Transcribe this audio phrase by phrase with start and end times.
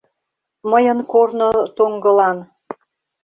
[0.69, 2.37] Мыйын корно тоҥгылан.